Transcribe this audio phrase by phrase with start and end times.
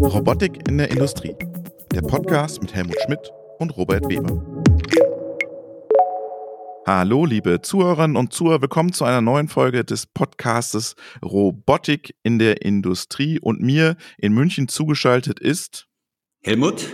[0.00, 1.36] Robotik in der Industrie.
[1.92, 4.42] Der Podcast mit Helmut Schmidt und Robert Weber.
[6.86, 12.62] Hallo, liebe Zuhörerinnen und Zuhörer, willkommen zu einer neuen Folge des Podcastes Robotik in der
[12.62, 13.38] Industrie.
[13.38, 15.86] Und mir in München zugeschaltet ist
[16.42, 16.88] Helmut.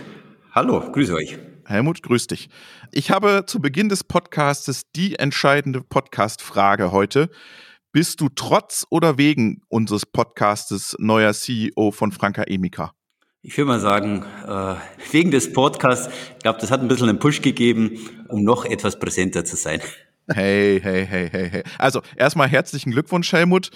[0.51, 1.39] Hallo, grüße euch.
[1.65, 2.49] Helmut, grüß dich.
[2.91, 7.29] Ich habe zu Beginn des Podcastes die entscheidende Podcast-Frage heute.
[7.91, 12.93] Bist du trotz oder wegen unseres Podcastes neuer CEO von Franka Emika?
[13.41, 14.75] Ich will mal sagen, äh,
[15.11, 17.97] wegen des Podcasts, ich glaube, das hat ein bisschen einen Push gegeben,
[18.27, 19.81] um noch etwas präsenter zu sein.
[20.27, 21.63] Hey, hey, hey, hey, hey.
[21.79, 23.71] Also erstmal herzlichen Glückwunsch, Helmut.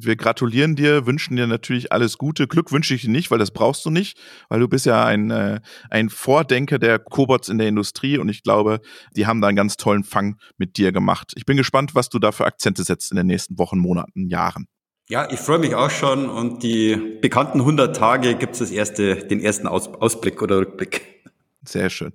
[0.00, 2.46] Wir gratulieren dir, wünschen dir natürlich alles Gute.
[2.46, 4.16] Glück wünsche ich dir nicht, weil das brauchst du nicht,
[4.48, 8.44] weil du bist ja ein, äh, ein Vordenker der Cobots in der Industrie und ich
[8.44, 8.80] glaube,
[9.16, 11.32] die haben da einen ganz tollen Fang mit dir gemacht.
[11.34, 14.68] Ich bin gespannt, was du da für Akzente setzt in den nächsten Wochen, Monaten, Jahren.
[15.08, 19.16] Ja, ich freue mich auch schon und die bekannten 100 Tage gibt es das erste,
[19.16, 21.24] den ersten Aus, Ausblick oder Rückblick.
[21.64, 22.12] Sehr schön.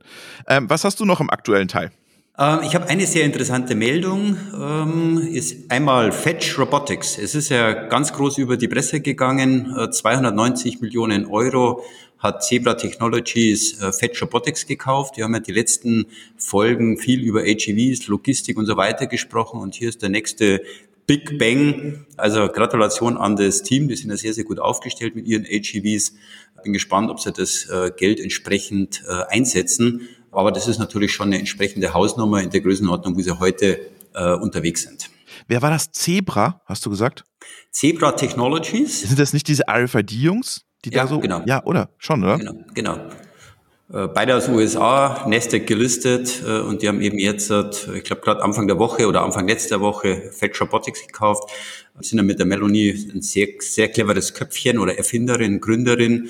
[0.48, 1.92] Ähm, was hast du noch im aktuellen Teil?
[2.38, 7.20] Ähm, ich habe eine sehr interessante Meldung, ähm, ist einmal Fetch Robotics.
[7.20, 9.76] Es ist ja ganz groß über die Presse gegangen.
[9.92, 11.84] 290 äh, Millionen Euro
[12.18, 15.18] hat Zebra Technologies äh, Fetch Robotics gekauft.
[15.18, 19.60] Wir haben ja die letzten Folgen viel über AGVs, Logistik und so weiter gesprochen.
[19.60, 20.64] Und hier ist der nächste
[21.06, 22.08] Big Bang.
[22.18, 23.90] Also Gratulation an das Team.
[23.90, 26.16] Die sind ja sehr, sehr gut aufgestellt mit ihren AGVs.
[26.64, 30.08] Bin gespannt, ob sie das äh, Geld entsprechend einsetzen.
[30.34, 33.80] Aber das ist natürlich schon eine entsprechende Hausnummer in der Größenordnung, wie sie heute
[34.14, 35.10] äh, unterwegs sind.
[35.48, 35.92] Wer war das?
[35.92, 37.24] Zebra, hast du gesagt?
[37.72, 39.02] Zebra Technologies.
[39.02, 41.20] Sind das nicht diese RFID-Jungs, die ja, da so?
[41.20, 41.42] Genau.
[41.46, 41.90] Ja, oder?
[41.98, 42.38] Schon, oder?
[42.38, 42.98] Genau, genau.
[43.92, 48.42] Äh, beide aus USA, Nasdaq gelistet äh, und die haben eben jetzt, ich glaube gerade
[48.42, 51.52] Anfang der Woche oder Anfang letzter Woche Fetch Robotics gekauft.
[51.96, 56.30] Wir sind ja mit der Melanie ein sehr, sehr cleveres Köpfchen oder Erfinderin, Gründerin.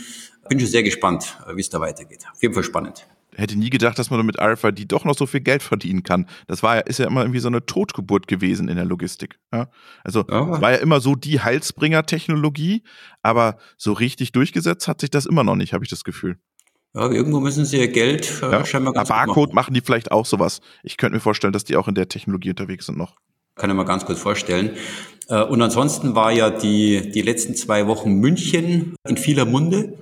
[0.49, 2.25] Bin schon sehr gespannt, wie es da weitergeht.
[2.33, 5.41] Auf jeden Fall spannend hätte nie gedacht, dass man mit RFID doch noch so viel
[5.41, 6.27] Geld verdienen kann.
[6.47, 9.39] Das war ja, ist ja immer irgendwie so eine Totgeburt gewesen in der Logistik.
[9.51, 9.69] Ja?
[10.03, 10.61] Also ja.
[10.61, 12.83] war ja immer so die Heilsbringer-Technologie,
[13.21, 16.37] aber so richtig durchgesetzt hat sich das immer noch nicht, habe ich das Gefühl.
[16.95, 18.65] Ja, irgendwo müssen sie ihr Geld äh, ja.
[18.65, 19.55] scheinbar ganz Barcode machen.
[19.55, 20.61] machen die vielleicht auch sowas.
[20.83, 23.15] Ich könnte mir vorstellen, dass die auch in der Technologie unterwegs sind noch.
[23.55, 24.71] Kann ich mir ganz kurz vorstellen.
[25.27, 29.97] Äh, und ansonsten war ja die, die letzten zwei Wochen München in vieler Munde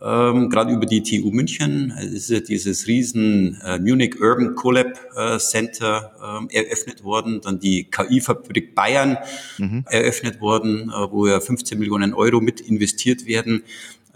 [0.00, 1.92] ähm, gerade über die TU München.
[1.98, 7.58] Es ist ja dieses riesen äh, Munich Urban Collab äh, Center äh, eröffnet worden, dann
[7.58, 9.18] die KI-Fabrik Bayern
[9.58, 9.84] mhm.
[9.86, 13.64] eröffnet worden, äh, wo ja 15 Millionen Euro mit investiert werden.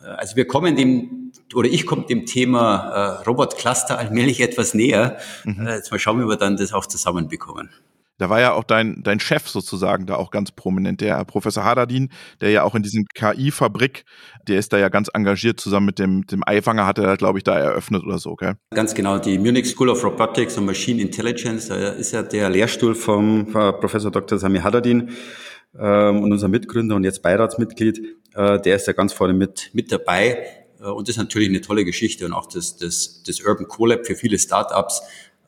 [0.03, 4.75] Äh, also wir kommen dem, oder ich komme dem Thema äh, Robot Cluster allmählich etwas
[4.75, 5.19] näher.
[5.45, 5.67] Mhm.
[5.67, 7.71] Äh, jetzt mal schauen, wie wir dann das auch zusammenbekommen.
[8.19, 12.11] Da war ja auch dein, dein Chef sozusagen da auch ganz prominent, der Professor Hadadin,
[12.41, 14.05] der ja auch in diesem KI-Fabrik,
[14.47, 17.45] der ist da ja ganz engagiert, zusammen mit dem, dem Eifanger hat er, glaube ich,
[17.45, 18.55] da eröffnet oder so, gell?
[18.75, 22.95] Ganz genau, die Munich School of Robotics and Machine Intelligence, da ist ja der Lehrstuhl
[22.95, 24.39] vom äh, Professor Dr.
[24.39, 25.11] Sami Hadadin
[25.79, 28.01] ähm, und unser Mitgründer und jetzt Beiratsmitglied,
[28.35, 30.47] äh, der ist ja ganz vorne mit, mit dabei.
[30.81, 34.07] Äh, und das ist natürlich eine tolle Geschichte und auch das, das, das Urban Collab
[34.07, 35.03] für viele Startups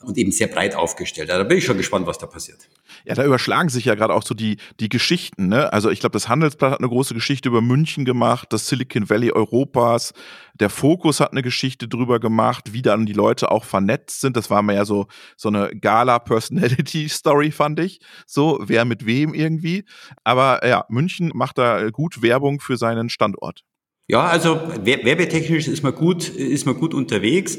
[0.07, 1.29] und eben sehr breit aufgestellt.
[1.29, 2.69] Da bin ich schon gespannt, was da passiert.
[3.05, 5.49] Ja, da überschlagen sich ja gerade auch so die, die Geschichten.
[5.49, 5.73] Ne?
[5.73, 9.33] Also ich glaube, das Handelsblatt hat eine große Geschichte über München gemacht, das Silicon Valley
[9.33, 10.13] Europas.
[10.55, 14.37] Der Fokus hat eine Geschichte drüber gemacht, wie dann die Leute auch vernetzt sind.
[14.37, 15.07] Das war mir ja so,
[15.37, 18.01] so eine Gala-Personality-Story, fand ich.
[18.27, 19.85] So, wer mit wem irgendwie.
[20.23, 23.65] Aber ja, München macht da gut Werbung für seinen Standort.
[24.07, 27.59] Ja, also werbetechnisch ist man gut, ist man gut unterwegs.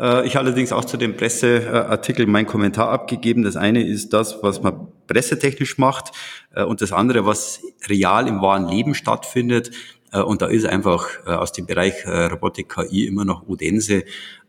[0.00, 3.42] Äh, ich allerdings auch zu dem Presseartikel meinen Kommentar abgegeben.
[3.42, 6.12] Das eine ist das, was man pressetechnisch macht
[6.54, 9.70] äh, und das andere, was real im wahren Leben stattfindet.
[10.12, 14.04] Äh, und da ist einfach aus dem Bereich Robotik KI immer noch Odense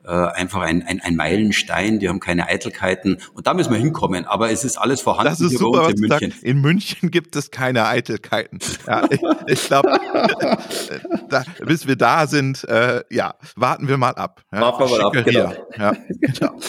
[0.05, 4.25] äh, einfach ein, ein, ein Meilenstein, die haben keine Eitelkeiten und da müssen wir hinkommen,
[4.25, 6.31] aber es ist alles vorhanden das ist super, in München.
[6.31, 8.59] Sagt, in München gibt es keine Eitelkeiten.
[8.87, 9.89] Ja, ich, ich glaube,
[11.65, 14.43] bis wir da sind, äh, ja, warten wir mal ab.
[14.51, 15.53] Ja, warten wir mal ab, genau.
[15.77, 16.59] Ja, genau.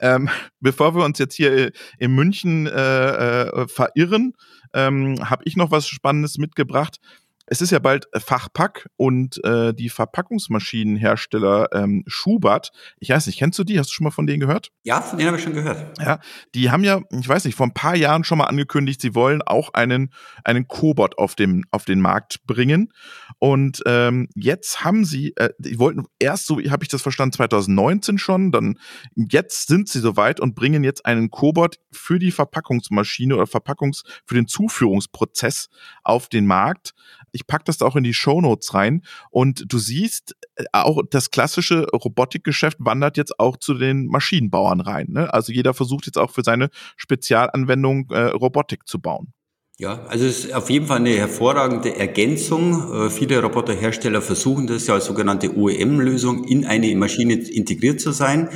[0.00, 0.28] ähm,
[0.60, 4.34] bevor wir uns jetzt hier in München äh, äh, verirren,
[4.74, 6.98] ähm, habe ich noch was Spannendes mitgebracht.
[7.46, 13.38] Es ist ja bald äh, Fachpack und äh, die Verpackungsmaschinenhersteller ähm, Schubert, ich weiß nicht,
[13.38, 13.78] kennst du die?
[13.78, 14.72] Hast du schon mal von denen gehört?
[14.82, 15.98] Ja, von denen habe ich schon gehört.
[16.00, 16.18] Ja,
[16.54, 19.42] die haben ja, ich weiß nicht, vor ein paar Jahren schon mal angekündigt, sie wollen
[19.42, 20.12] auch einen,
[20.44, 22.92] einen Cobot auf, dem, auf den Markt bringen.
[23.38, 28.18] Und ähm, jetzt haben sie, äh, die wollten erst, so habe ich das verstanden, 2019
[28.18, 28.78] schon, dann
[29.14, 34.34] jetzt sind sie soweit und bringen jetzt einen Cobot für die Verpackungsmaschine oder Verpackungs, für
[34.34, 35.68] den Zuführungsprozess
[36.02, 36.92] auf den Markt
[37.36, 41.02] ich pack das da auch in die Show Notes rein und du siehst, äh, auch
[41.10, 45.06] das klassische Robotikgeschäft wandert jetzt auch zu den Maschinenbauern rein.
[45.10, 45.32] Ne?
[45.32, 49.32] Also jeder versucht jetzt auch für seine Spezialanwendung äh, Robotik zu bauen.
[49.78, 52.94] Ja, also es ist auf jeden Fall eine hervorragende Ergänzung.
[52.94, 58.48] Äh, viele Roboterhersteller versuchen das ja als sogenannte OEM-Lösung in eine Maschine integriert zu sein.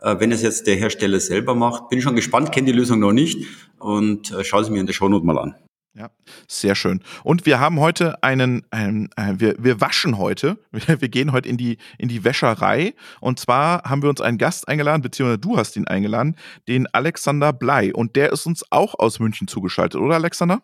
[0.00, 3.00] Äh, wenn es jetzt der Hersteller selber macht, bin ich schon gespannt, kenne die Lösung
[3.00, 3.44] noch nicht
[3.80, 5.56] und äh, schaue sie mir in der Shownote mal an.
[5.94, 6.10] Ja,
[6.46, 7.02] sehr schön.
[7.24, 11.48] Und wir haben heute einen, einen äh, wir, wir waschen heute, wir, wir, gehen heute
[11.48, 12.94] in die, in die Wäscherei.
[13.20, 16.36] Und zwar haben wir uns einen Gast eingeladen, beziehungsweise du hast ihn eingeladen,
[16.68, 17.92] den Alexander Blei.
[17.92, 20.62] Und der ist uns auch aus München zugeschaltet, oder Alexander?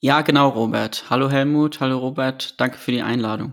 [0.00, 1.04] Ja, genau, Robert.
[1.10, 3.52] Hallo Helmut, hallo Robert, danke für die Einladung.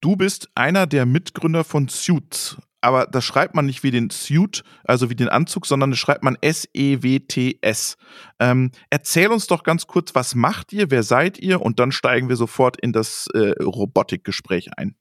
[0.00, 4.62] Du bist einer der Mitgründer von Suits aber das schreibt man nicht wie den Suit,
[4.84, 7.96] also wie den Anzug, sondern das schreibt man S-E-W-T-S.
[8.38, 11.60] Ähm, erzähl uns doch ganz kurz, was macht ihr, wer seid ihr?
[11.60, 14.94] Und dann steigen wir sofort in das äh, Robotikgespräch ein.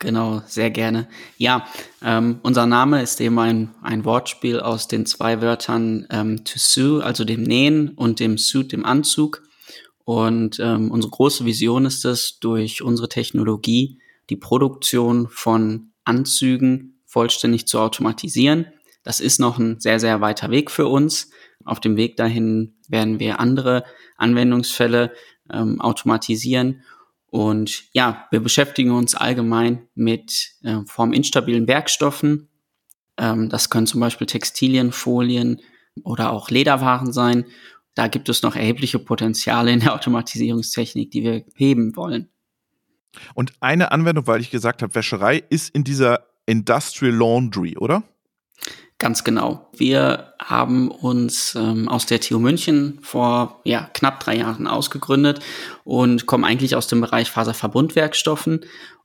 [0.00, 1.08] Genau, sehr gerne.
[1.36, 1.66] Ja,
[2.02, 7.00] ähm, unser Name ist eben ein, ein Wortspiel aus den zwei Wörtern ähm, to sew,
[7.00, 9.42] also dem Nähen, und dem suit, dem Anzug.
[10.04, 14.00] Und ähm, unsere große Vision ist es, durch unsere Technologie
[14.30, 18.66] die Produktion von Anzügen vollständig zu automatisieren.
[19.02, 21.30] Das ist noch ein sehr, sehr weiter Weg für uns.
[21.64, 23.84] Auf dem Weg dahin werden wir andere
[24.16, 25.12] Anwendungsfälle
[25.52, 26.82] ähm, automatisieren.
[27.26, 32.48] Und ja, wir beschäftigen uns allgemein mit äh, forminstabilen Werkstoffen.
[33.16, 35.60] Ähm, das können zum Beispiel Textilien, Folien
[36.02, 37.44] oder auch Lederwaren sein.
[37.94, 42.30] Da gibt es noch erhebliche Potenziale in der Automatisierungstechnik, die wir heben wollen.
[43.34, 48.02] Und eine Anwendung, weil ich gesagt habe, Wäscherei, ist in dieser Industrial Laundry, oder?
[48.98, 49.70] Ganz genau.
[49.74, 55.40] Wir haben uns ähm, aus der TU München vor ja, knapp drei Jahren ausgegründet
[55.84, 58.60] und kommen eigentlich aus dem Bereich Faserverbundwerkstoffen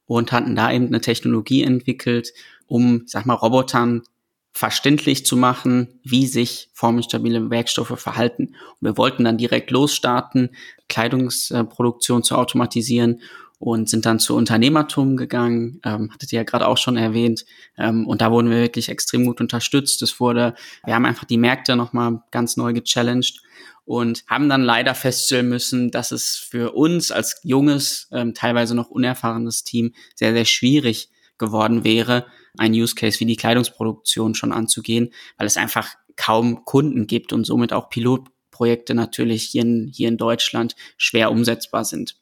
[0.06, 2.34] und hatten da eben eine Technologie entwickelt,
[2.68, 4.04] um, sag mal, Robotern
[4.51, 8.56] verständlich zu machen, wie sich formenstabile Werkstoffe verhalten.
[8.80, 10.50] Und wir wollten dann direkt losstarten,
[10.88, 13.22] Kleidungsproduktion zu automatisieren
[13.60, 17.46] und sind dann zu Unternehmertum gegangen, ähm, hattet ihr ja gerade auch schon erwähnt.
[17.78, 20.02] Ähm, und da wurden wir wirklich extrem gut unterstützt.
[20.02, 20.56] Es wurde,
[20.86, 23.42] wir haben einfach die Märkte nochmal ganz neu gechallenged
[23.86, 28.90] und haben dann leider feststellen müssen, dass es für uns als junges, ähm, teilweise noch
[28.90, 32.25] unerfahrenes Team sehr, sehr schwierig geworden wäre,
[32.58, 37.46] ein Use Case wie die Kleidungsproduktion schon anzugehen, weil es einfach kaum Kunden gibt und
[37.46, 42.16] somit auch Pilotprojekte natürlich hier in, hier in Deutschland schwer umsetzbar sind.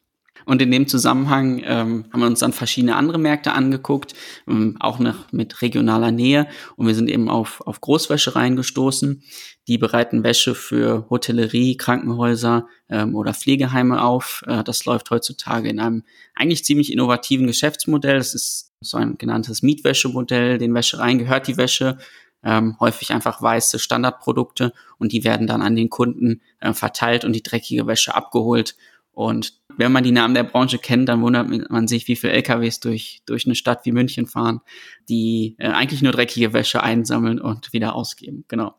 [0.46, 4.14] Und in dem Zusammenhang ähm, haben wir uns dann verschiedene andere Märkte angeguckt,
[4.48, 6.48] ähm, auch noch mit regionaler Nähe.
[6.76, 9.24] Und wir sind eben auf, auf Großwäschereien gestoßen.
[9.68, 14.44] Die bereiten Wäsche für Hotellerie, Krankenhäuser ähm, oder Pflegeheime auf.
[14.48, 16.04] Äh, das läuft heutzutage in einem
[16.36, 18.18] eigentlich ziemlich innovativen Geschäftsmodell.
[18.18, 20.58] Das ist so ein genanntes Mietwäschemodell.
[20.58, 21.98] Den Wäschereien gehört die Wäsche
[22.44, 27.34] ähm, häufig einfach weiße Standardprodukte und die werden dann an den Kunden äh, verteilt und
[27.34, 28.76] die dreckige Wäsche abgeholt
[29.14, 32.80] und wenn man die Namen der Branche kennt, dann wundert man sich, wie viele LKWs
[32.80, 34.62] durch, durch eine Stadt wie München fahren,
[35.08, 38.44] die äh, eigentlich nur dreckige Wäsche einsammeln und wieder ausgeben.
[38.48, 38.76] Genau.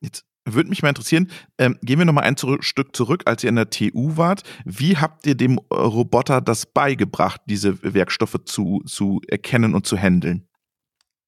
[0.00, 3.42] Jetzt würde mich mal interessieren, ähm, gehen wir noch mal ein zurück, Stück zurück, als
[3.42, 4.42] ihr in der TU wart.
[4.64, 10.45] Wie habt ihr dem Roboter das beigebracht, diese Werkstoffe zu, zu erkennen und zu handeln?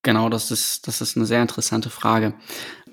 [0.02, 2.34] Genau, das ist, das ist eine sehr interessante Frage.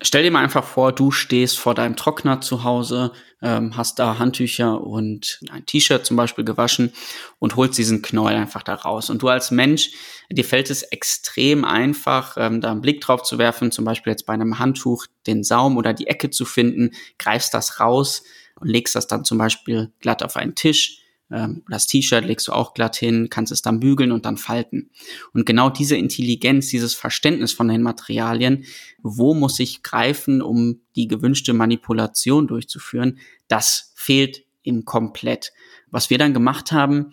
[0.02, 4.18] Stell dir mal einfach vor, du stehst vor deinem Trockner zu Hause, ähm, hast da
[4.18, 6.92] Handtücher und ein T-Shirt zum Beispiel gewaschen
[7.38, 9.08] und holst diesen Knäuel einfach da raus.
[9.08, 9.92] Und du als Mensch,
[10.30, 14.26] dir fällt es extrem einfach, ähm, da einen Blick drauf zu werfen, zum Beispiel jetzt
[14.26, 18.24] bei einem Handtuch den Saum oder die Ecke zu finden, greifst das raus
[18.56, 22.72] und legst das dann zum Beispiel glatt auf einen Tisch das T-Shirt legst du auch
[22.72, 24.90] glatt hin, kannst es dann bügeln und dann falten.
[25.32, 28.64] Und genau diese Intelligenz, dieses Verständnis von den Materialien,
[29.02, 33.18] wo muss ich greifen, um die gewünschte Manipulation durchzuführen,
[33.48, 35.52] das fehlt ihm komplett.
[35.90, 37.10] Was wir dann gemacht haben,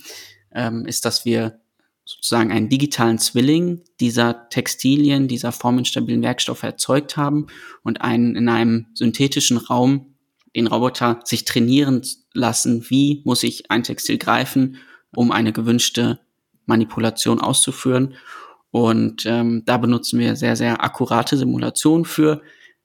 [0.53, 1.60] ähm, ist, dass wir
[2.05, 7.48] sozusagen einen digitalen Zwilling dieser Textilien, dieser forminstabilen Werkstoffe erzeugt haben
[7.82, 10.12] und einen in einem synthetischen Raum
[10.56, 12.02] den Roboter sich trainieren
[12.34, 14.78] lassen, wie muss ich ein Textil greifen,
[15.16, 16.20] um eine gewünschte
[16.66, 18.16] Manipulation auszuführen.
[18.72, 22.42] Und ähm, da benutzen wir sehr, sehr akkurate Simulationen für,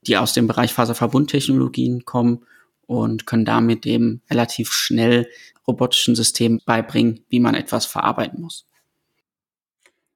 [0.07, 2.45] die aus dem Bereich Faserverbundtechnologien kommen
[2.87, 5.29] und können damit eben relativ schnell
[5.67, 8.67] robotischen Systemen beibringen, wie man etwas verarbeiten muss.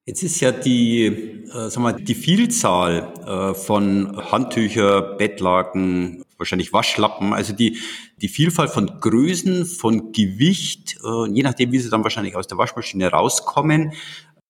[0.04, 7.32] Jetzt ist ja die, äh, sag mal, die Vielzahl äh, von Handtücher, Bettlaken, wahrscheinlich Waschlappen.
[7.32, 7.78] Also die,
[8.16, 12.58] die Vielfalt von Größen, von Gewicht, äh, je nachdem, wie sie dann wahrscheinlich aus der
[12.58, 13.92] Waschmaschine rauskommen.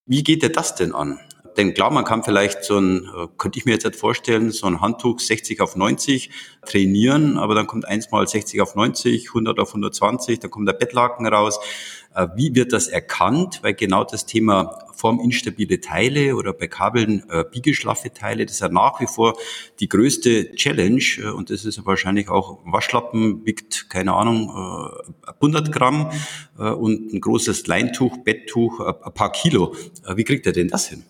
[0.06, 1.20] Wie geht ihr das denn an?
[1.56, 4.80] Denn klar, man kann vielleicht so ein, äh, könnte ich mir jetzt vorstellen, so ein
[4.80, 6.30] Handtuch 60 auf 90
[6.64, 10.74] trainieren, aber dann kommt eins mal 60 auf 90, 100 auf 120, dann kommt der
[10.74, 11.60] Bettlaken raus.
[12.14, 13.60] Äh, wie wird das erkannt?
[13.62, 18.68] Weil genau das Thema forminstabile Teile oder bei Kabeln äh, biegeschlaffe Teile, das ist ja
[18.68, 19.36] nach wie vor
[19.80, 24.48] die größte Challenge äh, und das ist wahrscheinlich auch Waschlappen wiegt, keine Ahnung,
[25.26, 26.12] äh, 100 Gramm
[26.58, 29.74] äh, und ein großes Leintuch, Betttuch, ein paar Kilo.
[30.14, 31.04] wie kriegt er denn das hin?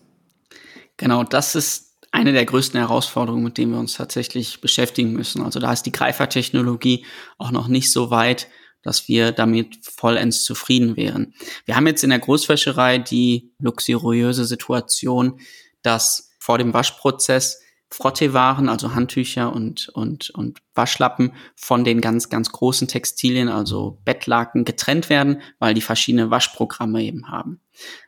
[0.97, 5.41] Genau, das ist eine der größten Herausforderungen, mit denen wir uns tatsächlich beschäftigen müssen.
[5.41, 7.05] Also da ist die Greifertechnologie
[7.39, 8.47] auch noch nicht so weit,
[8.83, 11.33] dass wir damit vollends zufrieden wären.
[11.65, 15.39] Wir haben jetzt in der Großwäscherei die luxuriöse Situation,
[15.81, 17.62] dass vor dem Waschprozess
[17.93, 24.65] Frottewaren, also Handtücher und, und, und Waschlappen von den ganz, ganz großen Textilien, also Bettlaken,
[24.65, 27.61] getrennt werden, weil die verschiedene Waschprogramme eben haben.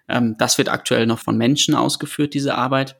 [0.09, 2.99] Ähm, das wird aktuell noch von Menschen ausgeführt, diese Arbeit.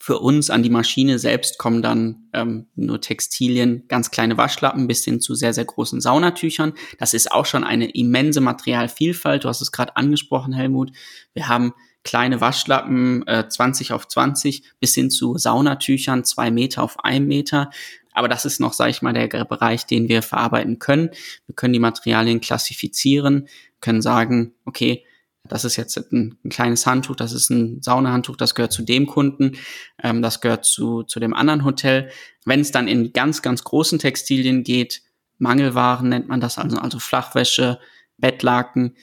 [0.00, 5.04] Für uns an die Maschine selbst kommen dann ähm, nur Textilien, ganz kleine Waschlappen bis
[5.04, 6.72] hin zu sehr, sehr großen Saunatüchern.
[6.98, 9.44] Das ist auch schon eine immense Materialvielfalt.
[9.44, 10.90] Du hast es gerade angesprochen, Helmut.
[11.34, 11.72] Wir haben
[12.06, 17.70] kleine Waschlappen, äh, 20 auf 20, bis hin zu Saunatüchern, zwei Meter auf ein Meter.
[18.12, 21.10] Aber das ist noch, sage ich mal, der Bereich, den wir verarbeiten können.
[21.46, 23.48] Wir können die Materialien klassifizieren,
[23.80, 25.04] können sagen, okay,
[25.48, 29.06] das ist jetzt ein, ein, kleines Handtuch, das ist ein Saunahandtuch, das gehört zu dem
[29.06, 29.58] Kunden,
[30.02, 32.10] ähm, das gehört zu, zu dem anderen Hotel.
[32.44, 35.02] Wenn es dann in ganz, ganz großen Textilien geht,
[35.38, 37.78] Mangelwaren nennt man das, also, also Flachwäsche,
[38.16, 38.96] Bettlaken,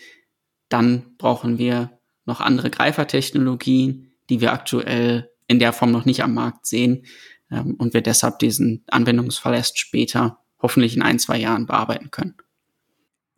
[0.69, 6.33] dann brauchen wir noch andere Greifertechnologien, die wir aktuell in der Form noch nicht am
[6.33, 7.05] Markt sehen
[7.51, 12.35] ähm, und wir deshalb diesen Anwendungsfall erst später, hoffentlich in ein, zwei Jahren bearbeiten können.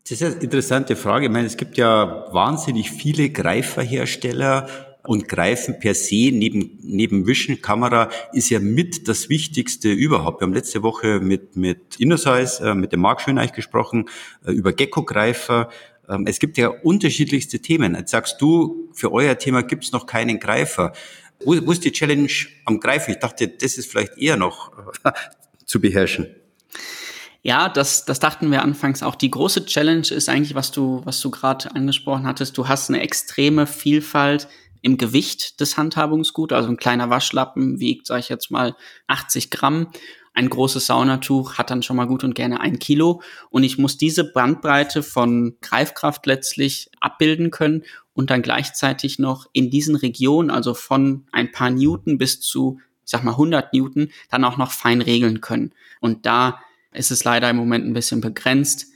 [0.08, 1.26] Das ist eine interessante Frage.
[1.26, 4.68] Ich meine, es gibt ja wahnsinnig viele Greiferhersteller
[5.08, 10.42] und Greifen per se neben, neben Vision-Kamera ist ja mit das Wichtigste überhaupt.
[10.42, 14.10] Wir haben letzte Woche mit, mit InnoSize, äh, mit dem Marc Schöneich gesprochen,
[14.46, 15.70] äh, über Gecko-Greifer.
[16.10, 17.96] Ähm, es gibt ja unterschiedlichste Themen.
[17.96, 20.94] Jetzt sagst du, für euer Thema gibt es noch keinen Greifer.
[21.44, 22.32] Wo, wo ist die Challenge
[22.66, 23.12] am Greifen?
[23.12, 24.72] Ich dachte, das ist vielleicht eher noch
[25.66, 26.28] zu beherrschen.
[27.42, 29.14] Ja, das, das dachten wir anfangs auch.
[29.14, 32.58] Die große Challenge ist eigentlich, was du, was du gerade angesprochen hattest.
[32.58, 34.48] Du hast eine extreme Vielfalt
[34.82, 36.54] im Gewicht des Handhabungsgut.
[36.54, 38.76] Also ein kleiner Waschlappen wiegt, sage ich jetzt mal,
[39.08, 39.92] 80 Gramm.
[40.36, 43.22] Ein großes Saunatuch hat dann schon mal gut und gerne ein Kilo.
[43.50, 49.70] Und ich muss diese Bandbreite von Greifkraft letztlich abbilden können und dann gleichzeitig noch in
[49.70, 54.44] diesen Regionen, also von ein paar Newton bis zu, ich sag mal, 100 Newton, dann
[54.44, 55.72] auch noch fein regeln können.
[56.02, 56.60] Und da
[56.92, 58.88] ist es leider im Moment ein bisschen begrenzt.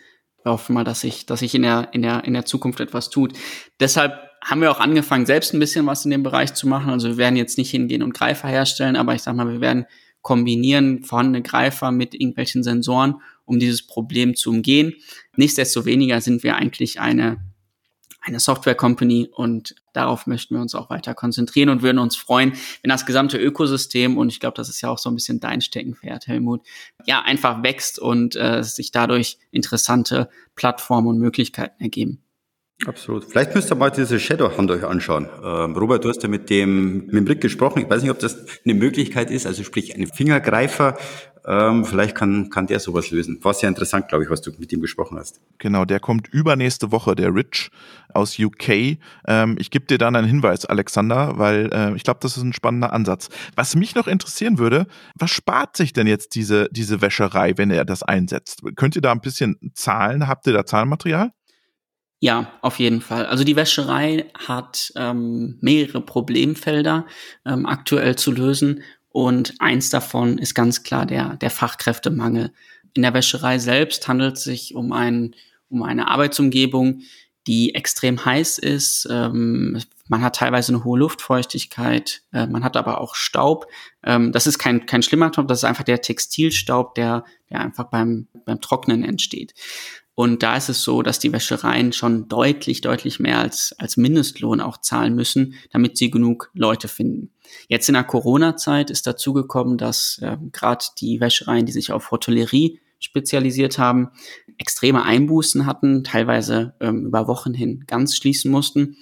[0.43, 3.09] Wir hoffen mal, dass sich, dass sich in der, in der, in der Zukunft etwas
[3.09, 3.31] tut.
[3.79, 6.89] Deshalb haben wir auch angefangen, selbst ein bisschen was in dem Bereich zu machen.
[6.89, 9.85] Also wir werden jetzt nicht hingehen und Greifer herstellen, aber ich sag mal, wir werden
[10.21, 14.93] kombinieren vorhandene Greifer mit irgendwelchen Sensoren, um dieses Problem zu umgehen.
[15.35, 17.37] Nichtsdestoweniger sind wir eigentlich eine
[18.21, 22.53] eine Software Company und darauf möchten wir uns auch weiter konzentrieren und würden uns freuen,
[22.81, 25.61] wenn das gesamte Ökosystem und ich glaube, das ist ja auch so ein bisschen dein
[25.61, 26.61] Steckenpferd, Helmut,
[27.05, 32.21] ja einfach wächst und äh, sich dadurch interessante Plattformen und Möglichkeiten ergeben.
[32.85, 33.25] Absolut.
[33.25, 35.27] Vielleicht müsst ihr mal diese Shadow-Hand euch anschauen.
[35.43, 37.81] Ähm, Robert, du hast ja mit dem, mit dem Rick gesprochen.
[37.81, 40.97] Ich weiß nicht, ob das eine Möglichkeit ist, also sprich ein Fingergreifer.
[41.45, 43.43] Ähm, vielleicht kann, kann der sowas lösen.
[43.43, 45.41] War sehr interessant, glaube ich, was du mit ihm gesprochen hast.
[45.57, 47.69] Genau, der kommt übernächste Woche, der Rich
[48.13, 48.97] aus UK.
[49.27, 52.53] Ähm, ich gebe dir dann einen Hinweis, Alexander, weil äh, ich glaube, das ist ein
[52.53, 53.29] spannender Ansatz.
[53.55, 57.83] Was mich noch interessieren würde, was spart sich denn jetzt diese, diese Wäscherei, wenn er
[57.83, 58.61] das einsetzt?
[58.75, 61.31] Könnt ihr da ein bisschen Zahlen, habt ihr da Zahlenmaterial?
[62.21, 63.25] Ja, auf jeden Fall.
[63.25, 67.05] Also die Wäscherei hat ähm, mehrere Problemfelder
[67.45, 72.51] ähm, aktuell zu lösen und eins davon ist ganz klar der, der Fachkräftemangel.
[72.93, 75.35] In der Wäscherei selbst handelt es sich um, ein,
[75.69, 77.01] um eine Arbeitsumgebung,
[77.47, 79.07] die extrem heiß ist.
[79.09, 83.67] Ähm, man hat teilweise eine hohe Luftfeuchtigkeit, äh, man hat aber auch Staub.
[84.03, 87.85] Ähm, das ist kein, kein schlimmer Staub, das ist einfach der Textilstaub, der, der einfach
[87.85, 89.53] beim, beim Trocknen entsteht.
[90.19, 94.59] Und da ist es so, dass die Wäschereien schon deutlich, deutlich mehr als, als Mindestlohn
[94.59, 97.31] auch zahlen müssen, damit sie genug Leute finden.
[97.69, 102.11] Jetzt in der Corona-Zeit ist dazu gekommen, dass äh, gerade die Wäschereien, die sich auf
[102.11, 104.09] Hotellerie spezialisiert haben,
[104.57, 108.97] extreme Einbußen hatten, teilweise ähm, über Wochen hin ganz schließen mussten.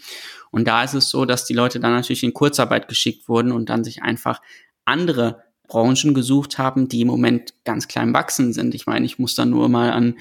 [0.52, 3.70] Und da ist es so, dass die Leute dann natürlich in Kurzarbeit geschickt wurden und
[3.70, 4.40] dann sich einfach
[4.86, 8.76] andere Branchen gesucht haben, die im Moment ganz klein wachsen sind.
[8.76, 10.14] Ich meine, ich muss da nur mal an,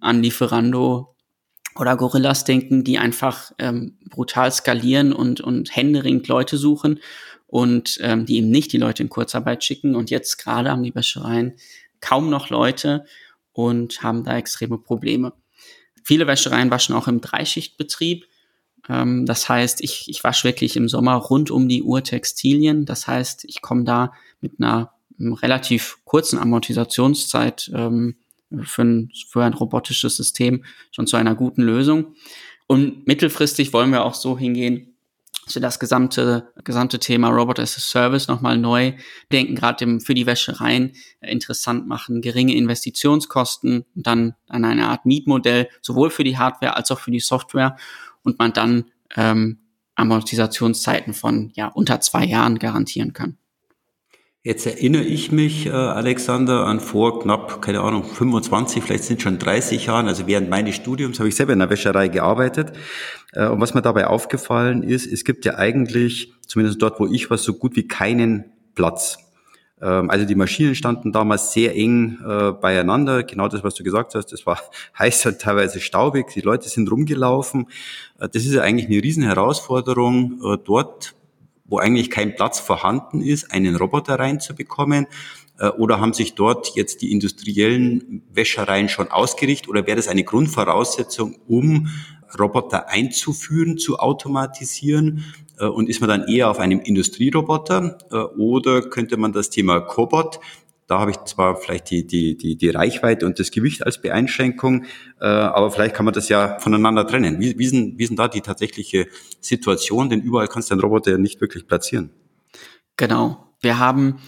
[0.00, 1.14] an Lieferando
[1.76, 7.00] oder Gorillas denken, die einfach ähm, brutal skalieren und, und händeringend Leute suchen
[7.46, 9.94] und ähm, die eben nicht die Leute in Kurzarbeit schicken.
[9.94, 11.54] Und jetzt gerade haben die Wäschereien
[12.00, 13.04] kaum noch Leute
[13.52, 15.32] und haben da extreme Probleme.
[16.04, 18.26] Viele Wäschereien waschen auch im Dreischichtbetrieb.
[18.88, 22.86] Ähm, das heißt, ich, ich wasche wirklich im Sommer rund um die Uhr Textilien.
[22.86, 28.16] Das heißt, ich komme da mit einer relativ kurzen Amortisationszeit ähm,
[28.62, 32.14] für, ein, für ein robotisches System schon zu einer guten Lösung.
[32.66, 34.98] Und mittelfristig wollen wir auch so hingehen,
[35.48, 38.92] dass wir das gesamte, gesamte Thema Robot as a Service nochmal neu
[39.32, 45.68] denken, gerade für die Wäschereien interessant machen, geringe Investitionskosten und dann an eine Art Mietmodell,
[45.80, 47.76] sowohl für die Hardware als auch für die Software
[48.22, 49.60] und man dann ähm,
[49.94, 53.38] Amortisationszeiten von ja unter zwei Jahren garantieren kann.
[54.48, 59.38] Jetzt erinnere ich mich, äh, Alexander, an vor knapp, keine Ahnung, 25, vielleicht sind schon
[59.38, 62.72] 30 Jahren, also während meines Studiums habe ich selber in der Wäscherei gearbeitet.
[63.34, 67.28] Äh, und was mir dabei aufgefallen ist, es gibt ja eigentlich, zumindest dort, wo ich
[67.28, 69.18] war, so gut wie keinen Platz.
[69.82, 73.24] Ähm, also die Maschinen standen damals sehr eng äh, beieinander.
[73.24, 74.32] Genau das, was du gesagt hast.
[74.32, 74.58] Es war
[74.98, 76.28] heiß und teilweise staubig.
[76.32, 77.66] Die Leute sind rumgelaufen.
[78.16, 81.17] Das ist ja eigentlich eine riesen Herausforderung, äh, dort
[81.68, 85.06] wo eigentlich kein Platz vorhanden ist, einen Roboter reinzubekommen?
[85.58, 89.68] Äh, oder haben sich dort jetzt die industriellen Wäschereien schon ausgerichtet?
[89.68, 91.88] Oder wäre das eine Grundvoraussetzung, um
[92.38, 95.24] Roboter einzuführen, zu automatisieren?
[95.58, 97.98] Äh, und ist man dann eher auf einem Industrieroboter?
[98.10, 100.40] Äh, oder könnte man das Thema Cobot
[100.88, 104.86] da habe ich zwar vielleicht die, die, die, die Reichweite und das Gewicht als Beeinschränkung,
[105.20, 107.38] äh, aber vielleicht kann man das ja voneinander trennen.
[107.38, 109.06] Wie, wie, sind, wie sind da die tatsächliche
[109.40, 110.08] Situation?
[110.08, 112.10] Denn überall kannst du einen Roboter ja nicht wirklich platzieren.
[112.96, 113.52] Genau.
[113.60, 114.18] Wir haben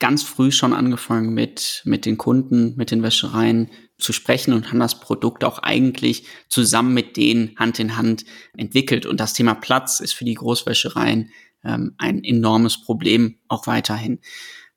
[0.00, 4.80] ganz früh schon angefangen mit, mit den Kunden, mit den Wäschereien zu sprechen und haben
[4.80, 8.24] das Produkt auch eigentlich zusammen mit denen Hand in Hand
[8.56, 9.06] entwickelt.
[9.06, 11.30] Und das Thema Platz ist für die Großwäschereien
[11.64, 14.20] ähm, ein enormes Problem auch weiterhin.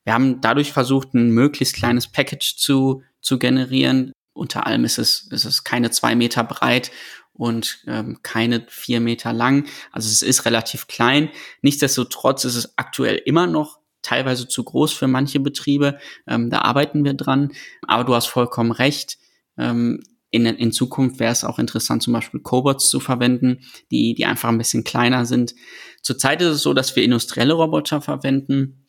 [0.04, 4.12] Wir haben dadurch versucht, ein möglichst kleines Package zu, zu generieren.
[4.34, 6.92] Unter allem ist es, ist es keine zwei Meter breit
[7.34, 9.66] und ähm, keine vier Meter lang.
[9.92, 11.30] Also es ist relativ klein.
[11.62, 16.00] Nichtsdestotrotz ist es aktuell immer noch teilweise zu groß für manche Betriebe.
[16.28, 17.52] Ähm, da arbeiten wir dran.
[17.88, 19.18] Aber du hast vollkommen recht.
[19.58, 23.60] Ähm, in, in Zukunft wäre es auch interessant, zum Beispiel Cobots zu verwenden,
[23.92, 25.54] die, die einfach ein bisschen kleiner sind.
[26.02, 28.81] Zurzeit ist es so, dass wir industrielle Roboter verwenden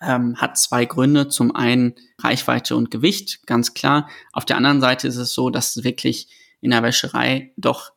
[0.00, 1.28] ähm, hat zwei Gründe.
[1.28, 4.08] Zum einen Reichweite und Gewicht, ganz klar.
[4.32, 6.28] Auf der anderen Seite ist es so, dass wirklich
[6.60, 7.92] in der Wäscherei doch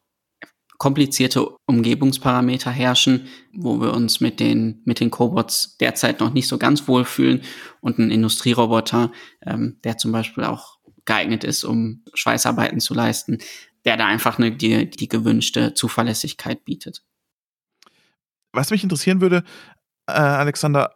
[0.77, 6.57] komplizierte Umgebungsparameter herrschen, wo wir uns mit den, mit den Cobots derzeit noch nicht so
[6.57, 7.41] ganz wohlfühlen
[7.79, 9.11] und ein Industrieroboter,
[9.45, 13.37] ähm, der zum Beispiel auch geeignet ist, um Schweißarbeiten zu leisten,
[13.85, 17.03] der da einfach eine, die, die gewünschte Zuverlässigkeit bietet.
[18.51, 19.43] Was mich interessieren würde,
[20.07, 20.95] äh, Alexander,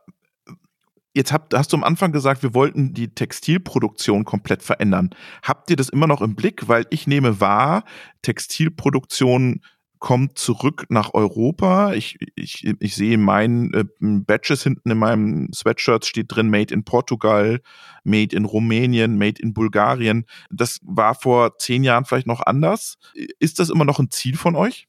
[1.17, 5.09] Jetzt habt, hast du am Anfang gesagt, wir wollten die Textilproduktion komplett verändern.
[5.41, 6.67] Habt ihr das immer noch im Blick?
[6.67, 7.85] Weil ich nehme wahr,
[8.21, 9.61] Textilproduktion
[9.97, 11.93] kommt zurück nach Europa.
[11.93, 16.83] Ich, ich, ich sehe meinen äh, Badges hinten in meinem Sweatshirt steht drin Made in
[16.83, 17.61] Portugal,
[18.03, 20.23] Made in Rumänien, Made in Bulgarien.
[20.51, 22.99] Das war vor zehn Jahren vielleicht noch anders.
[23.39, 24.87] Ist das immer noch ein Ziel von euch?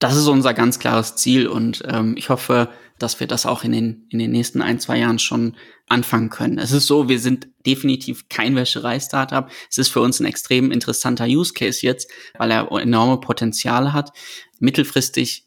[0.00, 3.72] Das ist unser ganz klares Ziel und ähm, ich hoffe, dass wir das auch in
[3.72, 5.56] den, in den nächsten ein, zwei Jahren schon
[5.88, 6.58] anfangen können.
[6.58, 9.50] Es ist so, wir sind definitiv kein Wäscherei-Startup.
[9.70, 14.12] Es ist für uns ein extrem interessanter Use Case jetzt, weil er enorme Potenziale hat.
[14.58, 15.44] Mittelfristig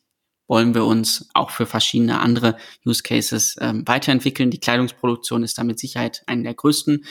[0.47, 4.51] wollen wir uns auch für verschiedene andere Use Cases ähm, weiterentwickeln.
[4.51, 7.05] Die Kleidungsproduktion ist da mit Sicherheit einer der größten.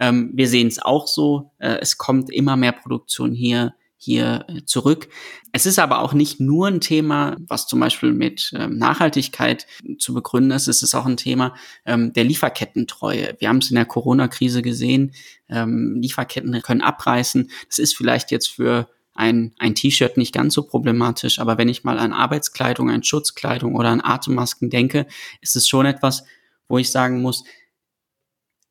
[0.00, 1.52] Ähm, wir sehen es auch so.
[1.58, 3.74] Äh, es kommt immer mehr Produktion hier
[4.06, 5.08] hier äh, zurück.
[5.50, 9.66] Es ist aber auch nicht nur ein Thema, was zum Beispiel mit ähm, Nachhaltigkeit
[9.98, 10.68] zu begründen ist.
[10.68, 13.34] Es ist auch ein Thema ähm, der Lieferkettentreue.
[13.40, 15.12] Wir haben es in der Corona-Krise gesehen.
[15.48, 17.50] Ähm, Lieferketten können abreißen.
[17.68, 21.82] Das ist vielleicht jetzt für ein, ein T-Shirt nicht ganz so problematisch, aber wenn ich
[21.82, 25.06] mal an Arbeitskleidung, an Schutzkleidung oder an Atemmasken denke,
[25.40, 26.24] ist es schon etwas,
[26.68, 27.42] wo ich sagen muss,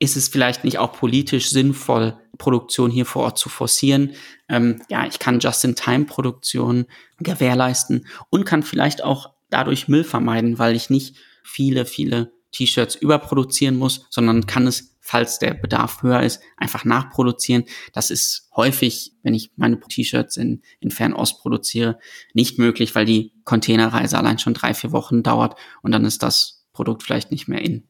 [0.06, 4.12] ist es vielleicht nicht auch politisch sinnvoll, Produktion hier vor Ort zu forcieren?
[4.48, 6.86] Ähm, ja, ich kann Just-in-Time-Produktion
[7.20, 13.78] gewährleisten und kann vielleicht auch dadurch Müll vermeiden, weil ich nicht viele, viele T-Shirts überproduzieren
[13.78, 17.66] muss, sondern kann es, falls der Bedarf höher ist, einfach nachproduzieren.
[17.92, 21.98] Das ist häufig, wenn ich meine T-Shirts in, in Fernost produziere,
[22.34, 26.66] nicht möglich, weil die Containerreise allein schon drei, vier Wochen dauert und dann ist das
[26.74, 27.88] Produkt vielleicht nicht mehr in.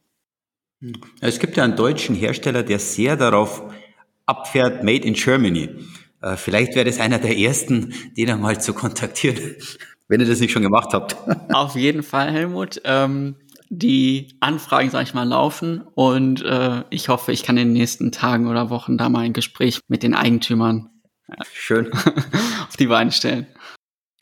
[1.21, 3.63] Es gibt ja einen deutschen Hersteller, der sehr darauf
[4.26, 5.69] abfährt, Made in Germany.
[6.21, 9.56] Äh, vielleicht wäre das einer der ersten, den er mal zu kontaktieren,
[10.08, 11.15] wenn ihr das nicht schon gemacht habt.
[11.54, 12.82] Auf jeden Fall, Helmut.
[12.84, 13.36] Ähm,
[13.69, 18.12] die Anfragen, sag ich mal, laufen und äh, ich hoffe, ich kann in den nächsten
[18.12, 20.89] Tagen oder Wochen da mal ein Gespräch mit den Eigentümern
[21.54, 21.91] Schön.
[22.67, 23.48] auf die Beine stellen.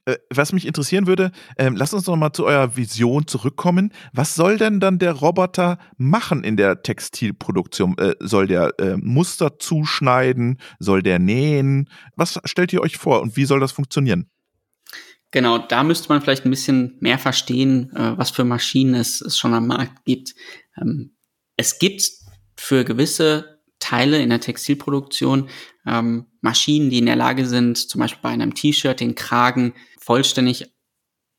[0.06, 3.94] Äh, was mich interessieren würde, ähm, lasst uns noch mal zu eurer Vision zurückkommen.
[4.12, 7.98] Was soll denn dann der Roboter machen in der Textilproduktion?
[7.98, 10.60] Äh, soll der äh, Muster zuschneiden?
[10.80, 11.90] Soll der nähen?
[12.16, 14.30] Was stellt ihr euch vor und wie soll das funktionieren?
[15.32, 19.38] Genau, da müsste man vielleicht ein bisschen mehr verstehen, äh, was für Maschinen es, es
[19.38, 20.36] schon am Markt gibt.
[20.80, 21.16] Ähm,
[21.56, 22.04] es gibt
[22.58, 25.50] für gewisse Teile in der Textilproduktion
[25.86, 30.72] ähm, Maschinen, die in der Lage sind, zum Beispiel bei einem T-Shirt den Kragen vollständig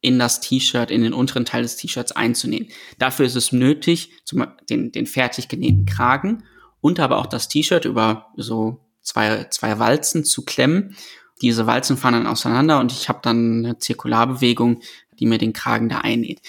[0.01, 2.69] in das T-Shirt, in den unteren Teil des T-Shirts einzunähen.
[2.99, 6.45] Dafür ist es nötig, zum, den, den fertig genähten Kragen
[6.81, 10.97] und aber auch das T-Shirt über so zwei, zwei Walzen zu klemmen.
[11.41, 14.81] Diese Walzen fahren dann auseinander und ich habe dann eine Zirkularbewegung,
[15.19, 16.41] die mir den Kragen da einnäht.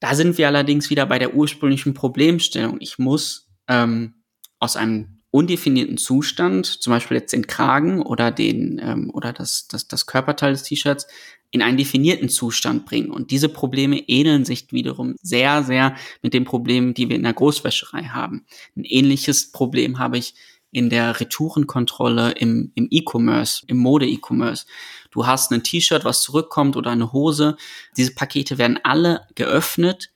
[0.00, 2.76] Da sind wir allerdings wieder bei der ursprünglichen Problemstellung.
[2.80, 4.14] Ich muss ähm,
[4.58, 9.86] aus einem undefinierten Zustand, zum Beispiel jetzt den Kragen oder den ähm, oder das, das,
[9.86, 11.06] das Körperteil des T-Shirts,
[11.50, 13.10] in einen definierten Zustand bringen.
[13.10, 17.32] Und diese Probleme ähneln sich wiederum sehr, sehr mit den Problemen, die wir in der
[17.32, 18.44] Großwäscherei haben.
[18.76, 20.34] Ein ähnliches Problem habe ich
[20.70, 24.66] in der Retourenkontrolle im, im E-Commerce, im Mode-E-Commerce.
[25.10, 27.56] Du hast ein T-Shirt, was zurückkommt oder eine Hose.
[27.96, 30.10] Diese Pakete werden alle geöffnet,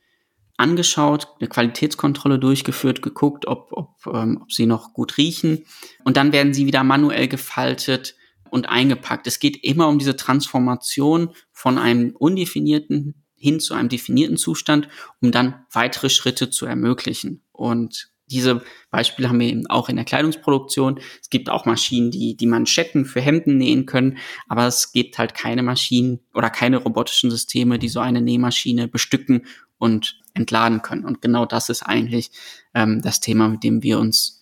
[0.56, 5.64] angeschaut, eine Qualitätskontrolle durchgeführt, geguckt, ob, ob, ähm, ob sie noch gut riechen.
[6.04, 8.14] Und dann werden sie wieder manuell gefaltet
[8.50, 9.26] und eingepackt.
[9.26, 14.88] Es geht immer um diese Transformation von einem undefinierten hin zu einem definierten Zustand,
[15.20, 17.42] um dann weitere Schritte zu ermöglichen.
[17.50, 21.00] Und diese Beispiele haben wir eben auch in der Kleidungsproduktion.
[21.20, 25.34] Es gibt auch Maschinen, die, die Manschetten für Hemden nähen können, aber es gibt halt
[25.34, 29.46] keine Maschinen oder keine robotischen Systeme, die so eine Nähmaschine bestücken
[29.82, 31.04] und entladen können.
[31.04, 32.30] Und genau das ist eigentlich
[32.72, 34.40] ähm, das Thema, mit dem wir uns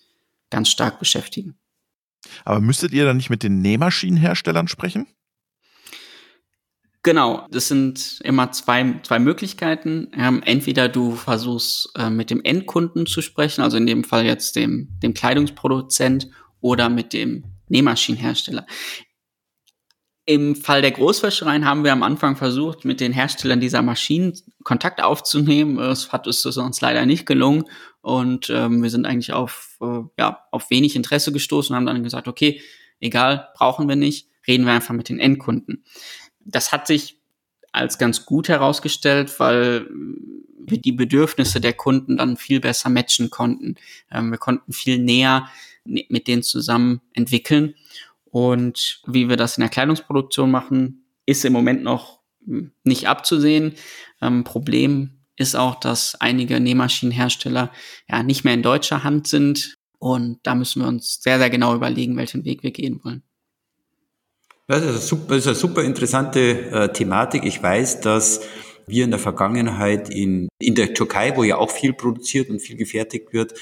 [0.51, 1.55] ganz stark beschäftigen.
[2.45, 5.07] Aber müsstet ihr dann nicht mit den Nähmaschinenherstellern sprechen?
[7.01, 10.09] Genau, das sind immer zwei, zwei Möglichkeiten.
[10.15, 14.55] Ähm, entweder du versuchst äh, mit dem Endkunden zu sprechen, also in dem Fall jetzt
[14.55, 18.67] dem, dem Kleidungsproduzent oder mit dem Nähmaschinenhersteller.
[20.31, 24.31] Im Fall der Großwäschereien haben wir am Anfang versucht, mit den Herstellern dieser Maschinen
[24.63, 25.77] Kontakt aufzunehmen.
[25.77, 27.65] Es hat es uns leider nicht gelungen
[27.99, 32.03] und ähm, wir sind eigentlich auf, äh, ja, auf wenig Interesse gestoßen und haben dann
[32.05, 32.61] gesagt, okay,
[33.01, 35.83] egal, brauchen wir nicht, reden wir einfach mit den Endkunden.
[36.39, 37.17] Das hat sich
[37.73, 39.85] als ganz gut herausgestellt, weil
[40.57, 43.75] wir die Bedürfnisse der Kunden dann viel besser matchen konnten.
[44.09, 45.49] Ähm, wir konnten viel näher
[45.83, 47.75] mit denen zusammen entwickeln
[48.31, 53.75] und wie wir das in der Kleidungsproduktion machen, ist im Moment noch hm, nicht abzusehen.
[54.21, 57.71] Ähm, Problem ist auch, dass einige Nähmaschinenhersteller
[58.09, 59.75] ja nicht mehr in deutscher Hand sind.
[59.99, 63.23] Und da müssen wir uns sehr, sehr genau überlegen, welchen Weg wir gehen wollen.
[64.67, 67.43] Das ist eine super, ist eine super interessante äh, Thematik.
[67.43, 68.41] Ich weiß, dass
[68.87, 72.77] wir in der Vergangenheit in, in der Türkei, wo ja auch viel produziert und viel
[72.77, 73.53] gefertigt wird,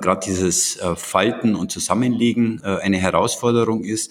[0.00, 4.10] gerade dieses äh, Falten und Zusammenlegen äh, eine Herausforderung ist.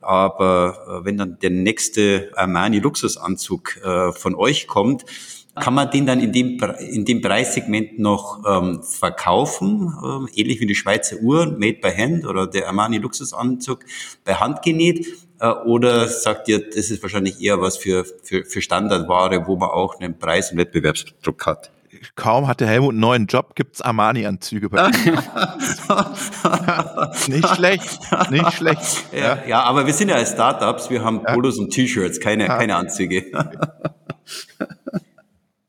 [0.00, 3.80] Aber äh, wenn dann der nächste Armani Luxusanzug
[4.12, 5.04] von euch kommt,
[5.54, 10.66] kann man den dann in dem, in dem Preissegment noch ähm, verkaufen, ähm, ähnlich wie
[10.66, 13.84] die Schweizer Uhr, made by hand oder der Armani Luxusanzug
[14.24, 15.06] bei Hand genäht?
[15.38, 19.70] Äh, oder sagt ihr, das ist wahrscheinlich eher was für, für, für Standardware, wo man
[19.70, 21.70] auch einen Preis- und Wettbewerbsdruck hat?
[22.16, 25.18] Kaum hat der Helmut einen neuen Job, gibt's Armani-Anzüge bei ihm.
[27.34, 29.04] nicht schlecht, nicht schlecht.
[29.12, 32.58] Ja, ja, aber wir sind ja als Startups, wir haben Polos und T-Shirts, keine, ja.
[32.58, 33.24] keine Anzüge.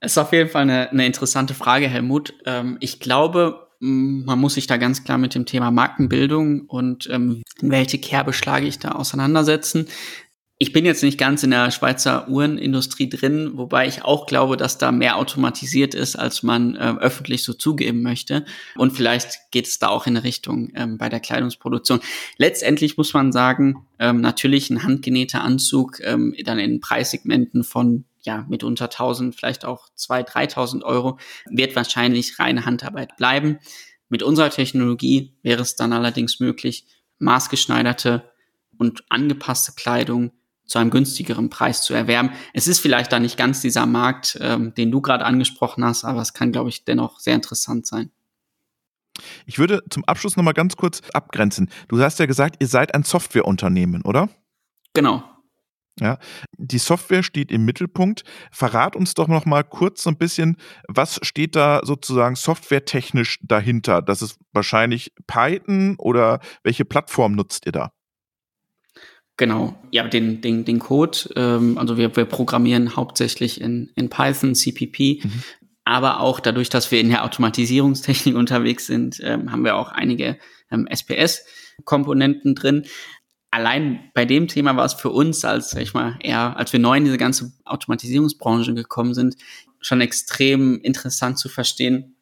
[0.02, 2.34] ist auf jeden Fall eine, eine interessante Frage, Helmut.
[2.46, 7.44] Ähm, ich glaube, man muss sich da ganz klar mit dem Thema Markenbildung und ähm,
[7.62, 9.88] in welche Kerbe schlage ich da auseinandersetzen.
[10.66, 14.80] Ich bin jetzt nicht ganz in der Schweizer Uhrenindustrie drin, wobei ich auch glaube, dass
[14.80, 18.46] da mehr automatisiert ist, als man äh, öffentlich so zugeben möchte.
[18.76, 22.00] Und vielleicht geht es da auch in Richtung ähm, bei der Kleidungsproduktion.
[22.38, 28.44] Letztendlich muss man sagen, ähm, natürlich ein handgenähter Anzug ähm, dann in Preissegmenten von ja
[28.50, 33.60] mitunter 1000, vielleicht auch 2.000, 3.000 Euro wird wahrscheinlich reine Handarbeit bleiben.
[34.10, 36.88] Mit unserer Technologie wäre es dann allerdings möglich,
[37.20, 38.32] maßgeschneiderte
[38.80, 40.32] und angepasste Kleidung
[40.66, 42.32] zu einem günstigeren Preis zu erwerben.
[42.54, 46.22] Es ist vielleicht da nicht ganz dieser Markt, ähm, den du gerade angesprochen hast, aber
[46.22, 48.12] es kann, glaube ich, dennoch sehr interessant sein.
[49.46, 51.70] Ich würde zum Abschluss nochmal ganz kurz abgrenzen.
[51.88, 54.30] Du hast ja gesagt, ihr seid ein Softwareunternehmen, oder?
[54.94, 55.24] Genau.
[56.00, 56.18] Ja,
[56.58, 58.24] die Software steht im Mittelpunkt.
[58.52, 60.58] Verrat uns doch noch mal kurz so ein bisschen,
[60.90, 64.02] was steht da sozusagen softwaretechnisch dahinter?
[64.02, 67.92] Das ist wahrscheinlich Python oder welche Plattform nutzt ihr da?
[69.38, 74.56] Genau, ja, den, den, den Code, ähm, also wir, wir programmieren hauptsächlich in, in Python,
[74.56, 75.44] CPP, mhm.
[75.84, 80.38] aber auch dadurch, dass wir in der Automatisierungstechnik unterwegs sind, ähm, haben wir auch einige
[80.72, 82.86] ähm, SPS-Komponenten drin.
[83.52, 86.96] Allein bei dem Thema war es für uns, als ich mal eher, als wir neu
[86.96, 89.36] in diese ganze Automatisierungsbranche gekommen sind,
[89.82, 92.15] schon extrem interessant zu verstehen,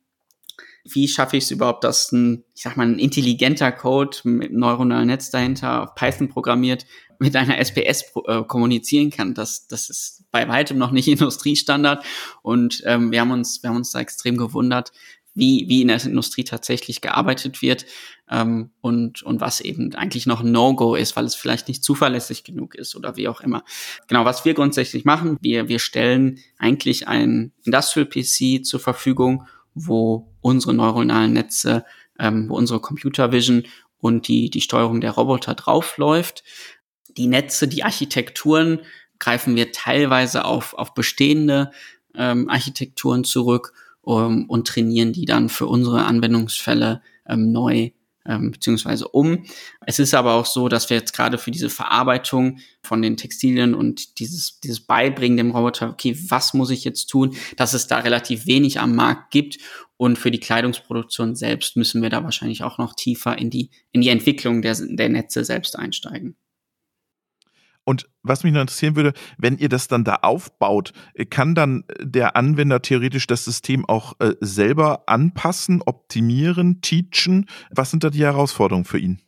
[0.86, 4.60] wie schaffe ich es überhaupt, dass ein, ich sag mal, ein intelligenter Code mit einem
[4.60, 6.86] neuronalen Netz dahinter auf Python programmiert
[7.19, 9.34] mit einer SPS äh, kommunizieren kann.
[9.34, 12.04] Das, das ist bei weitem noch nicht Industriestandard.
[12.41, 14.91] Und ähm, wir haben uns, wir haben uns da extrem gewundert,
[15.34, 17.86] wie, wie in der Industrie tatsächlich gearbeitet wird
[18.30, 22.43] ähm, und, und was eben eigentlich noch ein No-Go ist, weil es vielleicht nicht zuverlässig
[22.43, 23.63] genug ist oder wie auch immer.
[24.08, 30.34] Genau, was wir grundsätzlich machen, wir, wir stellen eigentlich ein Industrial PC zur Verfügung, wo
[30.42, 31.86] unsere neuronalen Netze,
[32.20, 33.64] ähm, wo unsere Computer Vision
[33.98, 36.44] und die, die Steuerung der Roboter draufläuft.
[37.18, 38.80] Die Netze, die Architekturen
[39.20, 41.72] greifen wir teilweise auf, auf bestehende
[42.16, 47.92] ähm, Architekturen zurück um, und trainieren die dann für unsere Anwendungsfälle ähm, neu
[48.28, 49.46] ähm, beziehungsweise um.
[49.86, 53.74] Es ist aber auch so, dass wir jetzt gerade für diese Verarbeitung von den Textilien
[53.74, 58.00] und dieses, dieses Beibringen dem Roboter, okay, was muss ich jetzt tun, dass es da
[58.00, 59.58] relativ wenig am Markt gibt.
[59.98, 64.02] Und für die Kleidungsproduktion selbst müssen wir da wahrscheinlich auch noch tiefer in die, in
[64.02, 66.36] die Entwicklung der, der Netze selbst einsteigen.
[67.86, 70.93] Und was mich noch interessieren würde, wenn ihr das dann da aufbaut,
[71.30, 77.48] kann dann der Anwender theoretisch das System auch äh, selber anpassen, optimieren, teachen?
[77.72, 79.22] Was sind da die Herausforderungen für ihn?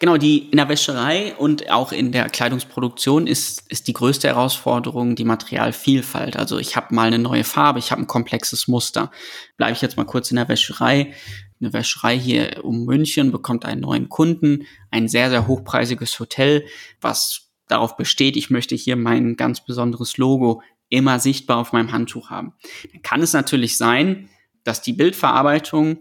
[0.00, 5.14] Genau, die in der Wäscherei und auch in der Kleidungsproduktion ist, ist die größte Herausforderung
[5.14, 6.38] die Materialvielfalt.
[6.38, 9.10] Also ich habe mal eine neue Farbe, ich habe ein komplexes Muster.
[9.58, 11.12] Bleibe ich jetzt mal kurz in der Wäscherei.
[11.60, 16.64] Eine Wäscherei hier um München bekommt einen neuen Kunden, ein sehr, sehr hochpreisiges Hotel,
[17.02, 22.30] was darauf besteht, ich möchte hier mein ganz besonderes Logo immer sichtbar auf meinem Handtuch
[22.30, 22.52] haben.
[22.92, 24.28] Dann kann es natürlich sein,
[24.64, 26.00] dass die Bildverarbeitung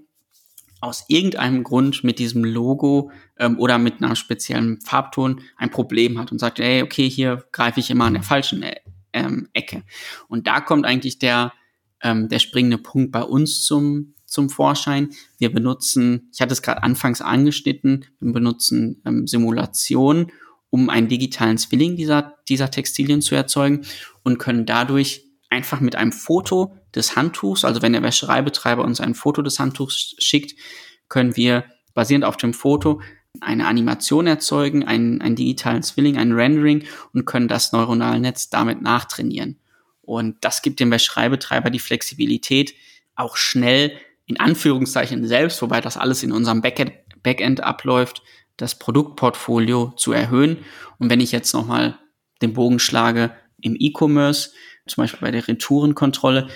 [0.82, 6.32] aus irgendeinem Grund mit diesem Logo ähm, oder mit einer speziellen Farbton ein Problem hat
[6.32, 8.76] und sagt, ey, okay, hier greife ich immer an der falschen äh,
[9.14, 9.84] ähm, Ecke.
[10.28, 11.54] Und da kommt eigentlich der,
[12.02, 15.10] ähm, der springende Punkt bei uns zum, zum Vorschein.
[15.38, 20.32] Wir benutzen, ich hatte es gerade anfangs angeschnitten, wir benutzen ähm, Simulationen
[20.70, 23.86] um einen digitalen Zwilling dieser, dieser Textilien zu erzeugen
[24.24, 29.16] und können dadurch einfach mit einem Foto des Handtuchs, also wenn der Wäschereibetreiber uns ein
[29.16, 30.60] Foto des Handtuchs schickt,
[31.08, 33.02] können wir basierend auf dem Foto
[33.42, 38.82] eine Animation erzeugen, einen, einen digitalen Zwilling, ein Rendering und können das neuronale Netz damit
[38.82, 39.60] nachtrainieren.
[40.02, 42.74] Und das gibt dem Wäschereibetreiber die Flexibilität,
[43.16, 43.92] auch schnell
[44.26, 48.22] in Anführungszeichen selbst, wobei das alles in unserem Backend, Backend abläuft,
[48.60, 50.58] das Produktportfolio zu erhöhen.
[51.00, 51.98] Und wenn ich jetzt nochmal
[52.42, 54.52] den Bogen schlage im E-Commerce,
[54.88, 56.48] zum Beispiel bei der Retourenkontrolle,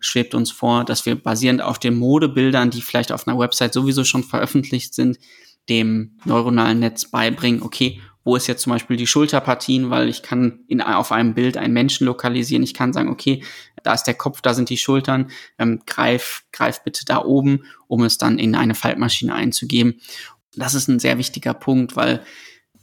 [0.00, 4.04] schwebt uns vor, dass wir basierend auf den Modebildern, die vielleicht auf einer Website sowieso
[4.04, 5.18] schon veröffentlicht sind,
[5.68, 10.60] dem neuronalen Netz beibringen, okay, wo ist jetzt zum Beispiel die Schulterpartien, weil ich kann
[10.66, 12.62] in, auf einem Bild einen Menschen lokalisieren.
[12.62, 13.44] Ich kann sagen, okay,
[13.82, 18.02] da ist der Kopf, da sind die Schultern, ähm, greif, greif bitte da oben, um
[18.02, 20.00] es dann in eine Faltmaschine einzugeben.
[20.56, 22.22] Das ist ein sehr wichtiger Punkt, weil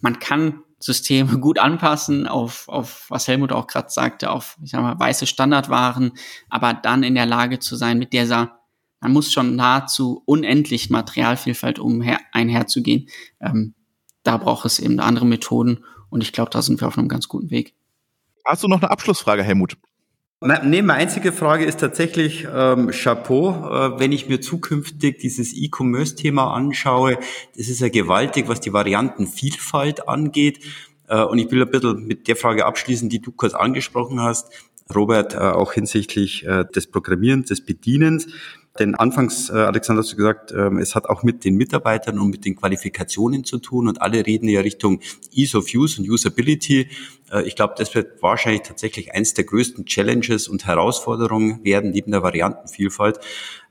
[0.02, 4.82] man kann Systeme gut anpassen auf, auf was Helmut auch gerade sagte, auf, ich sag
[4.82, 6.14] mal, weiße Standardwaren,
[6.50, 8.60] aber dann in der Lage zu sein, mit dieser,
[9.00, 13.08] man muss schon nahezu unendlich Materialvielfalt um einherzugehen.
[13.40, 13.74] Ähm,
[14.24, 17.28] da braucht es eben andere Methoden und ich glaube, da sind wir auf einem ganz
[17.28, 17.76] guten Weg.
[18.46, 19.78] Hast du noch eine Abschlussfrage, Helmut?
[20.44, 26.52] Nee, meine einzige Frage ist tatsächlich ähm, Chapeau, äh, wenn ich mir zukünftig dieses E-Commerce-Thema
[26.52, 27.20] anschaue.
[27.56, 30.62] Das ist ja gewaltig, was die Variantenvielfalt angeht.
[31.08, 34.52] Äh, und ich will ein bisschen mit der Frage abschließen, die du kurz angesprochen hast,
[34.96, 38.26] Robert, äh, auch hinsichtlich äh, des Programmierens, des Bedienens.
[38.80, 42.30] Denn anfangs, äh, Alexander, hast du gesagt, ähm, es hat auch mit den Mitarbeitern und
[42.30, 45.02] mit den Qualifikationen zu tun und alle reden ja Richtung
[45.34, 46.88] Ease of Use und Usability.
[47.32, 52.12] Äh, ich glaube, das wird wahrscheinlich tatsächlich eins der größten Challenges und Herausforderungen werden neben
[52.12, 53.20] der Variantenvielfalt.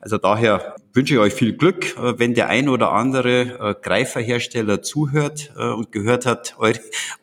[0.01, 4.83] Also daher wünsche ich euch viel Glück, äh, wenn der ein oder andere äh, Greiferhersteller
[4.83, 6.79] zuhört äh, und gehört hat, eure,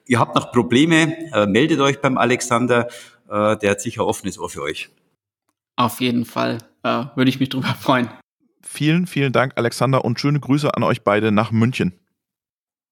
[0.08, 2.88] ihr habt noch Probleme, äh, meldet euch beim Alexander,
[3.30, 4.90] äh, der hat sicher offenes Ohr für euch.
[5.78, 8.10] Auf jeden Fall äh, würde ich mich drüber freuen.
[8.62, 11.94] vielen, vielen Dank, Alexander, und schöne Grüße an euch beide nach München.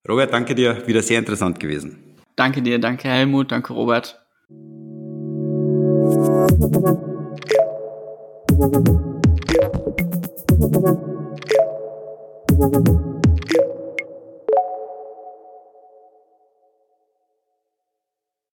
[0.07, 0.87] Robert, danke dir.
[0.87, 1.97] Wieder sehr interessant gewesen.
[2.37, 4.21] Danke dir, danke Helmut, danke Robert.